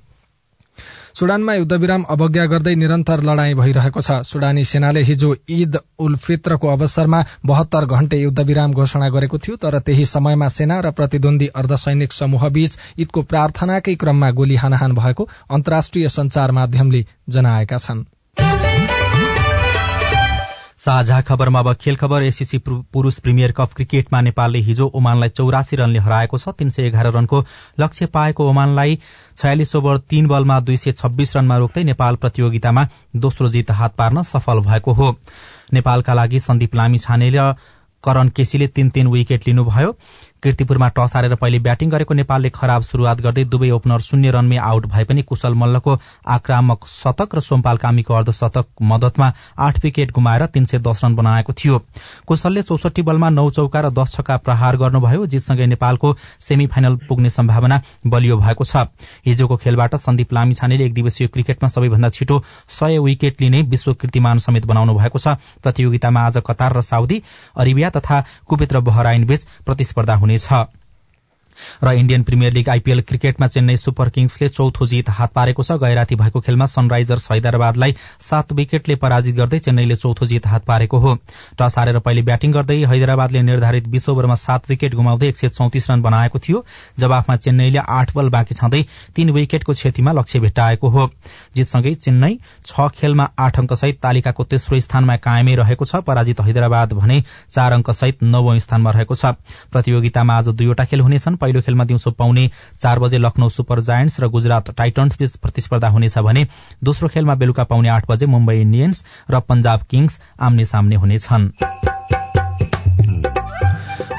[1.19, 7.19] सुडानमा युद्धविराम अवज्ञा गर्दै निरन्तर लड़ाई भइरहेको छ। सुडानी सेनाले हिजो ईद उल फित्रको अवसरमा
[7.45, 13.21] बहत्तर घण्टे युद्धविराम घोषणा गरेको थियो तर त्यही समयमा सेना र प्रतिद्वन्दी अर्धसैनिक समूहबीच ईदको
[13.27, 18.68] प्रार्थनाकै क्रममा गोली हानाहान भएको अन्तर्राष्ट्रिय संचार माध्यमले जनाएका छनृ।
[20.80, 26.00] साझा खबरमा अब खेल खबर एसिसी पुरूष प्रिमियर कप क्रिकेटमा नेपालले हिजो ओमानलाई चौरासी रनले
[26.00, 27.44] हराएको छ। तीन सय एघार रनको
[27.80, 29.00] लक्ष्य पाएको ओमानलाई
[29.38, 34.24] छयालिस ओभर तीन बलमा दुई सय छब्बीस रनमा रोक्दै नेपाल प्रतियोगितामा दोस्रो जित हात पार्न
[34.24, 35.15] सफल भएको हो।
[35.74, 37.54] नेपालका लागि सन्दीप लामी छाने र
[38.04, 39.92] करण केसीले तीन तीन विकेट लिनुभयो।
[40.43, 44.86] किर्तिपुरमा टस हारेर पहिले ब्याटिङ गरेको नेपालले खराब शुरूआत गर्दै दुवै ओपनर शून्य रनमै आउट
[44.88, 45.97] भए पनि कुशल मल्लको
[46.28, 51.54] आक्रामक शतक र सोमपाल कामीको अर्धशतक मदतमा आठ विकेट गुमाएर तीन सय दस रन बनाएको
[51.54, 51.80] थियो।
[52.28, 57.30] कुशलले चौसठी बलमा नौ चौका र दश छक्का प्रहार गर्नुभयो जितसँगै नेपालको सेमी फाइनल पुग्ने
[57.30, 58.88] सम्भावना बलियो भएको छ।
[59.25, 62.41] हिजोको खेलबाट सन्दीप लामिछानेले एक दिवसीय क्रिकेटमा सबैभन्दा छिटो
[62.80, 67.21] सय विकेट लिने विश्व कीर्तिमान समेत बनाउनु भएको छ। प्रतियोगितामा आज कतार र साउदी
[67.58, 69.28] अरेबिया तथा कुवेत र बहराइन
[70.30, 70.79] बीच प्रतिस्पर्धा हुनेछ
[71.84, 76.15] र इण्डियन प्रिमियर लीग आइपीएल क्रिकेटमा चेन्नई सुपर किङ्सले चौथो जित हात पारेको छ। गैराती
[76.15, 81.15] भएको खेलमा सनराइजर्स हैदराबादलाई सात विकेटले पराजित गर्दै चेन्नईले चौथो जित हात पारेको हो।
[81.60, 85.89] टस हारेर पहिले ब्याटिङ गर्दै हैदराबादले निर्धारित बीस ओभरमा सात विकेट गुमाउँदै एक सय चौतिस
[85.91, 86.65] रन बनाएको थियो।
[87.00, 88.84] जवाफमा चेन्नईले आठ बल बाँकी छँदै
[89.15, 91.10] तीन विकेटको क्षतिमा लक्ष्य भेट्टाएको हो।
[91.56, 97.24] जितसँगै चेन्नई छ खेलमा आठ अङ्कसहित तालिकाको तेस्रो स्थानमा कायमै रहेको छ। पराजित हैदराबाद भने
[97.52, 99.26] चार अङ्कसहित नवौं स्थानमा रहेको छ।
[99.72, 104.27] प्रतियोगितामा आज दुईवटा खेल हुनेछन्। पहिलो खेलमा दिउँसो पाउने चार बजे लखनऊ सुपर जायन्ट्स र
[104.29, 106.45] गुजरात टाइटन्स बीच प्रतिस्पर्धा हुनेछ भने
[106.83, 111.49] दोस्रो खेलमा बेलुका पाउने आठ बजे मुम्बई इण्डियन्स र पंजाब किङ्स आम्ने सामने हुनेछन्।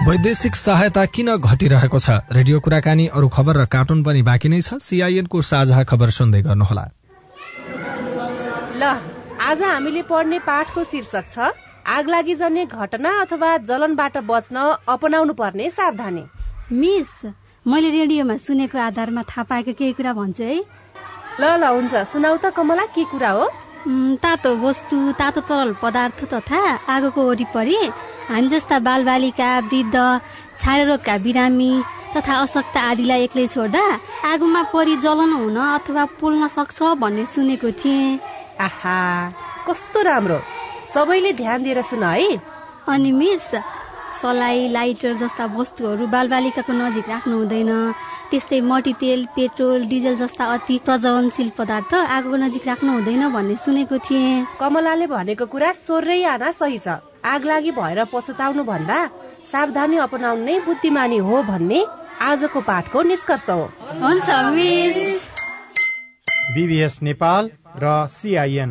[0.00, 2.10] वैदेशिक सहायता किन घटिरहेको छ?
[2.32, 6.84] रेडियो कुराकानी अरू खबर र कार्टुन पनि बाँकी नै छ। सीआईएनको साझा खबर सुन्दै गर्नुहोला।
[8.74, 8.82] ल
[9.40, 11.54] आज हामीले पढ्ने पाठको शीर्षक छ
[11.86, 14.56] आगलागी जन्य घटना अथवा जलनबाट बच्न
[14.88, 16.24] अपनाउनु पर्ने सावधानी।
[16.72, 17.26] मिस
[17.66, 20.58] मैले रेडियोमा सुनेको आधारमा थाहा पाएको केही कुरा भन्छु है।
[21.40, 23.46] ल ल हुन्छ। सुनाउ त कमला के कुरा हो?
[24.22, 27.80] तातो वस्तु तातो तरल पदार्थ तथा आगोको वरिपरि
[28.30, 29.96] हामी जस्ता बालबालिका वृद्ध
[30.62, 31.72] छारे बिरामी
[32.14, 33.84] तथा अशक्त आदिलाई एक्लै छोड्दा
[34.30, 38.18] आगोमा परि जलन हुन अथवा पोल्न सक्छ भन्ने सुनेको थिएँ।
[38.62, 38.98] आहा
[39.66, 40.38] कस्तो राम्रो।
[40.94, 42.38] सबैले ध्यान दिएर सुन है।
[42.86, 43.48] अनि मिस
[44.20, 47.72] सलाई लाइटर जस्ता वस्तुहरू बालबालिकाको नजिक राख्नु हुँदैन।
[48.30, 54.46] त्यस्तै मट्टीतेल पेट्रोल डिजल जस्ता अति प्रज्वलनशील पदार्थ आगोको नजिक राख्नु हुँदैन भन्ने सुनेको थिएँ।
[54.60, 58.98] कमलाले भनेको कुरा सोर्रै आना सही छ। आग लागि भएर पछुताउनु भन्दा
[59.50, 61.80] सावधानी अपनाउनु नै बुद्धिमानी हो भन्ने
[62.20, 63.64] आजको पाठको निष्कर्ष हो।
[64.02, 64.28] हुन्छ
[66.54, 67.50] बिबिएस नेपाल
[67.82, 68.70] र सिआइएन।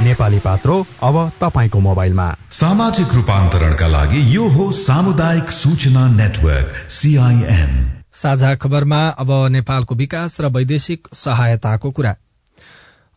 [0.00, 7.72] नेपाली पात्रो अब तपाईँको मोबाइलमा। सामाजिक रूपान्तरणका लागि यो हो सामुदायिक सूचना नेटवर्क सीआईएन
[8.12, 12.14] साझा खबरमा अब नेपालको विकास र वैदेशिक सहायताको कुरा।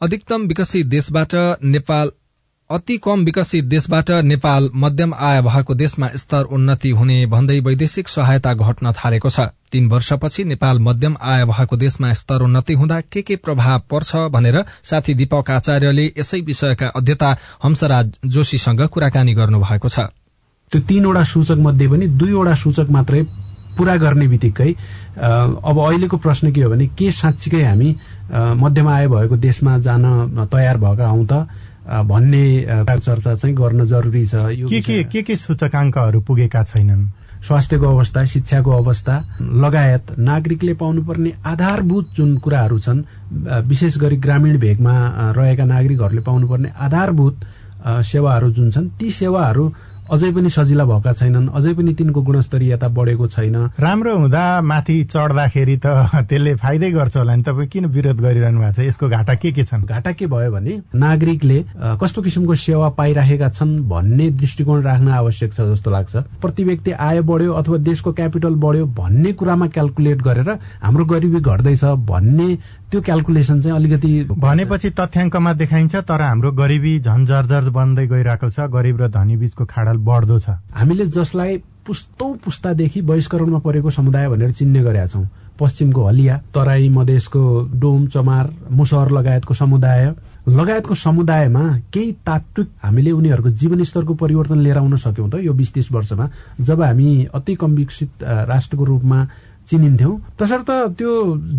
[0.02, 2.12] अधिकतम विकसित देशबाट नेपाल
[2.70, 8.54] अति कम विकसित देशबाट नेपाल मध्यम आय भएको देशमा स्तर उन्नति हुने भन्दै वैदेशिक सहायता
[8.54, 9.40] घट्न थालेको छ।
[9.72, 14.64] तीन वर्षपछि नेपाल मध्यम आय भएको देशमा स्तर उन्नति हुँदा के के प्रभाव पर्छ भनेर
[14.84, 17.30] साथी दीपक आचार्यले यसै विषयका अध्यता
[17.64, 20.00] हंसराज जोशीसँग कुराकानी गर्नु भएको छ।
[20.72, 23.22] त्यो तीनवटा सूचक मध्ये पनि दुईवटा सूचक मात्रै
[23.78, 24.72] पूरा गर्ने बित्तिकै
[25.64, 27.96] अब अहिलेको प्रश्न के हो भने के साँच्चीकै हामी
[28.60, 30.04] मध्यम आय भएको देशमा जान
[30.52, 31.48] तयार भएका हौ त?
[31.88, 32.44] भन्ने
[32.90, 37.06] चर्चा चाहिँ गर्न जरुरी छ यो के के के के सूचकाङ्कहरू पुगेका छैनन्?
[37.48, 43.04] स्वास्थ्यको अवस्था शिक्षाको अवस्था लगायत नागरिकले पाउनुपर्ने आधारभूत जुन कुराहरू छन्
[43.68, 44.96] विशेष गरी ग्रामीण भेगमा
[45.38, 47.46] रहेका नागरिकहरूले पाउनुपर्ने आधारभूत
[47.88, 49.72] सेवाहरू जुन छन् ती सेवाहरू
[50.12, 55.78] अझै पनि सजिला भएका छैनन् अझै पनि तिनको गुणस्तरीयता बढेको छैन। राम्रो हुँदा माथि चढ्दाखेरि
[55.78, 55.86] त
[56.30, 58.88] त्यसले फाइदै गर्छ होला नि तपाईँ किन विरोध गरिरहनु भएको छ?
[58.88, 59.84] यसको घाटा के के छन्?
[59.84, 61.60] घाटा के भयो भने नागरिकले
[62.02, 67.22] कस्तो किसिमको सेवा पाइराखेका छन् भन्ने दृष्टिकोण राख्न आवश्यक छ जस्तो लाग्छ। प्रति व्यक्ति आय
[67.22, 70.50] बढ्यो अथवा देशको क्यापिटल बढ्यो भन्ने कुरामा क्यालकुलेट गरेर
[70.84, 72.50] हाम्रो गरिबी घट्दैछ भन्ने
[72.88, 78.72] त्यो क्यालकुलेसन चाहिँ अलिकति भनेपछि तथ्याङ्कमा देखाइन्छ तर हाम्रो गरिबी झन् जर्जर बन्दै गइरहेको छ।
[78.72, 84.52] गरिब र धनी बीचको खाडल बढ्दो छ। हामीले जसलाई पुस्तौ पुस्तादेखि बहिष्करणमा परेको समुदाय भनेर
[84.56, 85.28] चिन्ने गरेका छौँ।
[85.60, 87.44] पश्चिमको हलिया तराई मधेसको
[87.76, 90.14] डोम चमार मुसहर लगायतको समुदाय।
[90.48, 95.92] लगायतको समुदायमा केही तात्विक हामीले उनीहरूको जीवनस्तरको परिवर्तन लिएर आउन सक्यौं त यो बिस तीस
[95.92, 96.30] वर्षमा।
[96.62, 99.20] जब हामी अति कम विकसित राष्ट्रको रूपमा
[99.70, 101.12] चिनिन्थ्यौं। तसर्थ त्यो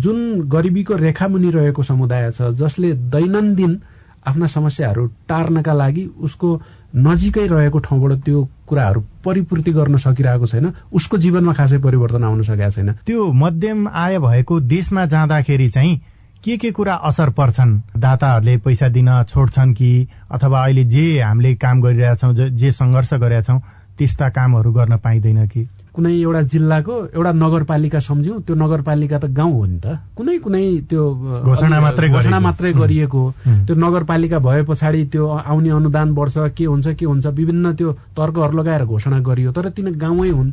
[0.03, 0.19] जुन
[0.49, 3.79] गरिबीको रेखामुनि रहेको समुदाय छ जसले दैनन्दिन
[4.27, 6.49] आफ्ना समस्याहरू टार्नका लागि उसको
[6.95, 12.69] नजिकै रहेको ठाउँबाट त्यो कुराहरू परिपूर्ति गर्न सकिरहेको छैन उसको जीवनमा खासै परिवर्तन आउन सकेका
[12.69, 16.01] छैन। त्यो मध्यम आय भएको देशमा जाँदाखेरि चाहिँ
[16.43, 17.71] के के कुरा असर पर्छन्?
[17.97, 23.59] दाताहरूले पैसा दिन छोड्छन् कि अथवा अहिले जे हामीले काम गरिरहेछौँ जे सङ्घर्ष गरिरहेछौँ
[23.97, 25.67] त्यस्ता कामहरू गर्न पाइँदैन कि?
[25.99, 30.63] कुनै एउटा जिल्लाको एउटा नगरपालिका सम्झ्यौँ त्यो नगरपालिका त गाउँ हो नि त। कुनै कुनै
[30.87, 31.03] त्यो
[31.43, 33.23] घोषणा मात्रै घोषणा मात्रै गरिएको
[33.67, 38.53] त्यो नगरपालिका भए पछाडि त्यो आउने अनुदान बढ्छ के हुन्छ के हुन्छ विभिन्न त्यो तर्कहरू
[38.59, 40.51] लगाएर घोषणा गरियो। तर तिनी गाउँै हुन्।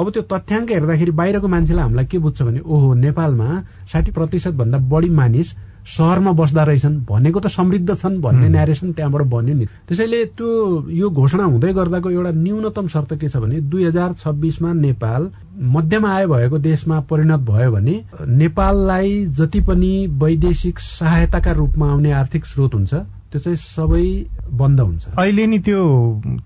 [0.00, 3.48] अब त्यो तथ्याङ्क हेर्दाखेरि बाहिरको मान्छेलाई हामीलाई के बुझ्छ भने ओहो नेपालमा
[3.92, 5.48] साठी प्रतिशत भन्दा बढी मानिस
[5.86, 10.48] सहरमा बस्दा रहेछन् भनेको त समृद्ध छन् भन्ने न्यारेसन त्यहाँबाट बन्यो नि। त्यसैले त्यो
[10.90, 16.06] यो घोषणा हुँदै गर्दाको एउटा न्यूनतम शर्त के छ भने दुई हजार छब्बिसमा नेपाल मध्यम
[16.06, 22.74] आय भएको देशमा परिणत भयो भने नेपाललाई जति पनि वैदेशिक सहायताका रूपमा आउने आर्थिक स्रोत
[22.74, 22.94] हुन्छ
[23.30, 24.06] त्यो चाहिँ सबै
[24.50, 25.80] बन्द हुन्छ। अहिले नि त्यो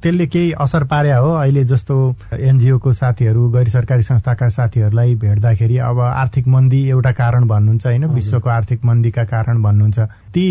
[0.03, 1.31] त्यसले केही असर पार्या हो?
[1.33, 7.87] अहिले जस्तो एनजिओको साथीहरू गैर सरकारी संस्थाका साथीहरूलाई भेट्दाखेरि अब आर्थिक मन्दी एउटा कारण भन्नुहुन्छ
[7.87, 8.05] होइन?
[8.05, 9.99] विश्वको आर्थिक मन्दीका कारण भन्नुहुन्छ।
[10.35, 10.47] ती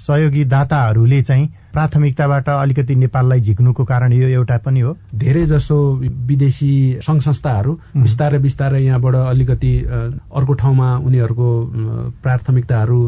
[0.00, 5.76] सहयोगी दाताहरूले चाहिँ प्राथमिकताबाट अलिकति नेपाललाई झिक्नुको कारण यो एउटा पनि हो। धेरै जसो
[6.26, 6.72] विदेशी
[7.04, 9.72] संघ संस्थाहरू बिस्तारै बिस्तारै यहाँबाट अलिकति
[10.32, 11.48] अर्को ठाउँमा उनीहरूको
[12.22, 13.00] प्राथमिकताहरू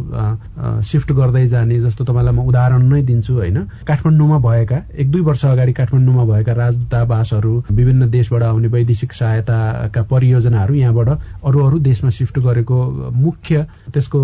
[0.85, 5.45] सिफ्ट गर्दै जाने जस्तो तपाईँलाई म उदाहरण नै दिन्छु होइन। काठमाडौँमा भएका एक दुई वर्ष
[5.47, 12.39] अगाडि काठमाडौँमा भएका राजदूतावासहरू विभिन्न देशबाट आउने वैदेशिक सहायताका परियोजनाहरू यहाँबाट अरू अरू देशमा सिफ्ट
[12.45, 12.85] गरेको
[13.17, 14.21] मुख्य त्यसको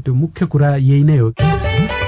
[0.00, 2.01] त्यो मुख्य कुरा यही नै हो। Thank you.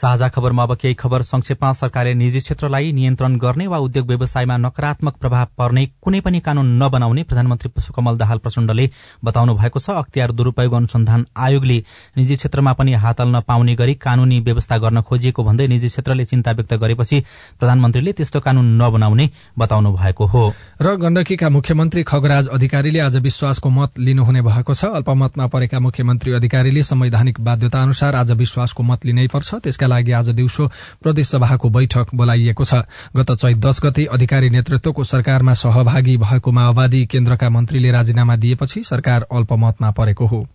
[0.00, 5.14] साझा खबरमा अब केही खबर संक्षेपमा। सरकारले निजी क्षेत्रलाई नियन्त्रण गर्ने वा उद्योग व्यवसायमा नकारात्मक
[5.20, 8.88] प्रभाव पर्ने कुनै पनि कानून नबनाउने प्रधानमन्त्री पुष्पकमल दाहाल प्रचण्डले
[9.24, 11.78] बताउनु भएको छ। अख्तियार दुरूपयोग अनुसन्धान आयोगले
[12.16, 16.50] निजी क्षेत्रमा पनि हात हाल्न पाउने गरी कानूनी व्यवस्था गर्न खोजिएको भन्दै निजी क्षेत्रले चिन्ता
[16.52, 17.20] व्यक्त गरेपछि
[17.60, 20.42] प्रधानमन्त्रीले त्यस्तो कानून नबनाउने बताउनु भएको हो।
[20.80, 26.82] र गण्डकीका मुख्यमन्त्री खगराज अधिकारीले आज विश्वासको मत लिनुहुने भएको छ। अल्पमतमा परेका मुख्यमन्त्री अधिकारीले
[26.88, 30.68] संवैधानिक बाध्यता अनुसार आज विश्वासको मत लिनै पर्छ। त्यसका लागि आज दिउँसो
[31.02, 32.82] प्रदेशसभाको बैठक बोलाइएको छ।
[33.16, 39.26] गत चैत दश गते अधिकारी नेतृत्वको सरकारमा सहभागी भएको माओवादी केन्द्रका मन्त्रीले राजीनामा दिएपछि सरकार
[39.32, 40.46] अल्पमतमा परेको हो।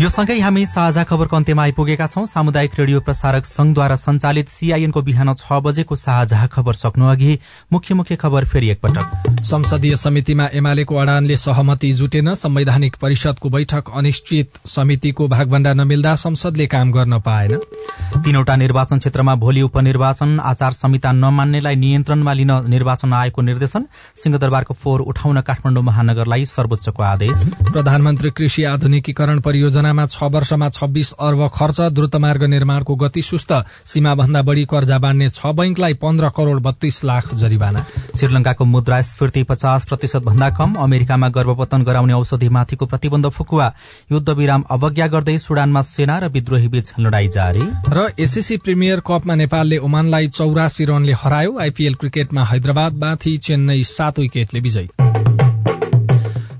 [0.00, 5.32] यो सँगै हामी साझा खबरको अन्त्यमा आइपुगेका छौं। सामुदायिक रेडियो प्रसारक संघद्वारा संचालित सीआईएनको बिहान
[5.34, 7.38] छ बजेको साझा खबर सक्नु अघि
[7.72, 14.58] मुख्य मुख्य खबर फेरि एकपटक। संसदीय समितिमा एमालेको अडानले सहमति जुटेन। संवैधानिक परिषदको बैठक अनिश्चित
[14.66, 17.60] समितिको भागभण्डा नमिल्दा संसदले काम गर्न पाएन।
[18.24, 25.00] तीनवटा निर्वाचन क्षेत्रमा भोलि उपनिर्वाचन आचार संहिता नमान्नेलाई नियन्त्रणमा लिन निर्वाचन आयोगको निर्देशन। सिंहदरबारको फोहोर
[25.04, 31.80] उठाउन काठमाडौँ महानगरलाई सर्वोच्चको आदेश। प्रधानमन्त्री कृषि आधुनिकीकरण परियोजना योजनामा छ वर्षमा छब्बीस अर्ब खर्च
[31.92, 33.52] द्रुतमार्ग निर्माणको गति सुस्त
[33.84, 40.22] सीमाभन्दा बढ़ी कर्जा बाँड्ने छ बैंकलाई पन्ध्र करोड़ बत्तीस लाख जरिवाना श्रीलंकाको मुद्रास्फीति पचास प्रतिशत
[40.22, 43.72] भन्दा कम अमेरिकामा गर्भपतन गराउने औषधिमाथिको प्रतिबन्ध फुकुवा।
[44.12, 49.34] युद्ध विराम अवज्ञा गर्दै सुडानमा सेना र विद्रोही बीच लडाई जारी। र एसएससी प्रिमियर कपमा
[49.34, 54.88] नेपालले ओमानलाई चौरासी रनले हरायो। आइपीएल क्रिकेटमा हैदराबादमाथि चेन्नई सात विकेटले विजयी।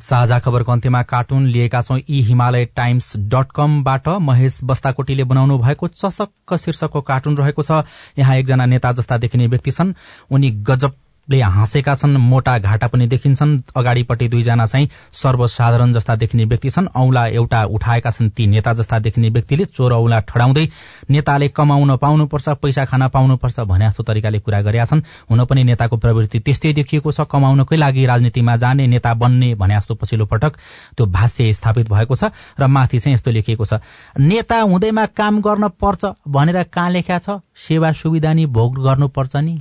[0.02, 5.88] साझा खबरको अन्त्यमा कार्टुन लिएका छौं यी हिमालय टाइम्स डट कमबाट महेश बस्ताकोटीले बनाउनु भएको
[5.88, 7.84] चसक्क शीर्षकको कार्टुन रहेको छ।
[8.18, 9.94] यहाँ एकजना नेता जस्ता देखिने व्यक्ति छन्।
[10.30, 10.92] उनी गजब
[11.30, 16.86] ले हाँसेका छन् मोटा घाटा पनि देखिन्छन्। अगाडिपट्टि दुईजना चाहिँ सर्वसाधारण जस्ता देखिने व्यक्ति छन्।
[16.96, 20.66] औंला एउटा उठाएका छन् ती नेता जस्ता देखिने व्यक्तिले चोर औंला ठडाउँदै
[21.10, 25.96] नेताले कमाउन पाउनुपर्छ पैसा खान पाउनुपर्छ भने जस्तो तरिकाले कुरा गरेका छन्। हुन पनि नेताको
[25.96, 30.52] प्रवृत्ति त्यस्तै देखिएको छ। कमाउनकै लागि राजनीतिमा जाने नेता बन्ने भने जस्तो पछिल्लो पटक
[30.96, 32.30] त्यो भाष्य स्थापित भएको छ
[32.60, 33.80] र माथि चाहिँ यस्तो लेखिएको छ
[34.18, 37.40] नेता हुँदैमा काम गर्न पर्छ भनेर कहाँ लेख्या छ?
[37.56, 39.60] सेवा सुविधा नि भोग गर्नुपर्छ नि।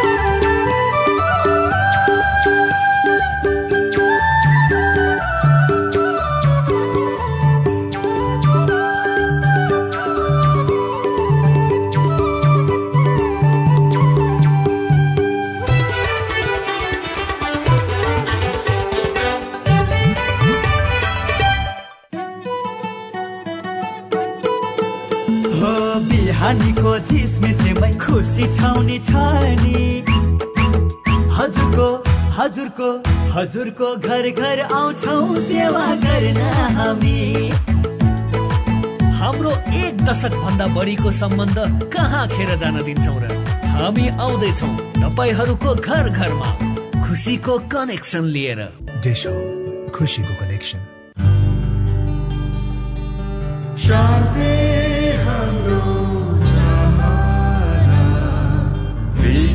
[26.51, 29.11] बिहानीको झिसमिसेमै खुसी छाउने छ
[29.63, 30.03] नि।
[31.31, 31.87] हजुरको
[32.37, 32.89] हजुरको
[33.35, 35.15] हजुरको घर घर आउँछौ
[35.47, 36.41] सेवा गर्न
[36.77, 37.19] हामी।
[39.19, 41.57] हाम्रो एक दशक भन्दा बढीको सम्बन्ध
[41.95, 43.31] कहाँ खेर जान दिन्छौ र?
[43.71, 46.51] हामी आउँदैछौ तपाईँहरूको घर घरमा
[47.07, 48.59] खुसीको कनेक्सन लिएर।
[49.03, 49.33] डिसो
[49.95, 50.79] खुसीको कनेक्सन।
[53.87, 54.51] शान्ति
[55.25, 56.10] हाम्रो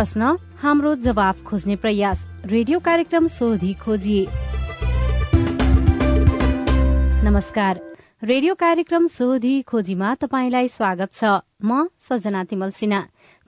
[0.00, 4.26] प्रश्न हाम्रो जवाब खोज्ने प्रयास। रेडियो कार्यक्रम सोधी खोजी
[7.24, 7.80] नमस्कार।
[8.24, 11.24] रेडियो कार्यक्रम सोधी खोजीमा तपाईँलाई स्वागत छ।
[11.64, 13.00] म सजना तिमल सिन्हा।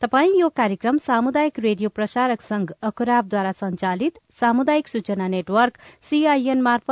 [0.03, 6.91] तपाई यो कार्यक्रम सामुदायिक रेडियो प्रसारक संघ अकुराबद्वारा संचालित सामुदायिक सूचना नेटवर्क सीआईएन मार्फत